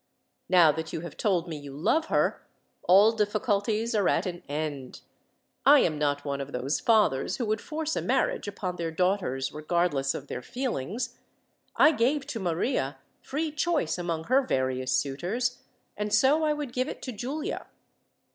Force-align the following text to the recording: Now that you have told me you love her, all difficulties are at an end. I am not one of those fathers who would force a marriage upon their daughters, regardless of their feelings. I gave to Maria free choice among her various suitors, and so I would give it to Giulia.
Now 0.49 0.71
that 0.71 0.91
you 0.91 1.01
have 1.01 1.15
told 1.15 1.47
me 1.47 1.57
you 1.59 1.73
love 1.77 2.05
her, 2.07 2.41
all 2.81 3.11
difficulties 3.11 3.93
are 3.93 4.09
at 4.09 4.25
an 4.25 4.41
end. 4.49 5.01
I 5.63 5.81
am 5.81 5.99
not 5.99 6.25
one 6.25 6.41
of 6.41 6.51
those 6.51 6.79
fathers 6.79 7.37
who 7.37 7.45
would 7.45 7.61
force 7.61 7.95
a 7.95 8.01
marriage 8.01 8.47
upon 8.47 8.77
their 8.77 8.89
daughters, 8.89 9.51
regardless 9.51 10.15
of 10.15 10.25
their 10.25 10.41
feelings. 10.41 11.19
I 11.75 11.91
gave 11.91 12.25
to 12.29 12.39
Maria 12.39 12.97
free 13.21 13.51
choice 13.51 13.99
among 13.99 14.23
her 14.23 14.41
various 14.41 14.91
suitors, 14.91 15.61
and 15.95 16.11
so 16.11 16.43
I 16.45 16.51
would 16.51 16.73
give 16.73 16.89
it 16.89 17.03
to 17.03 17.11
Giulia. 17.11 17.67